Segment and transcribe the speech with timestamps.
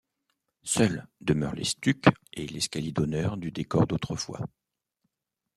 [0.63, 2.03] Seuls demeurent les stucs
[2.33, 4.39] et l'escalier d'honneur du décor d'autrefois.